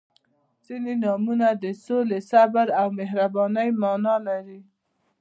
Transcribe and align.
•ځینې 0.65 0.93
نومونه 1.03 1.47
د 1.63 1.65
سولې، 1.83 2.19
صبر 2.31 2.67
او 2.79 2.87
مهربانۍ 2.99 3.69
معنا 3.81 4.15
لري. 4.27 4.59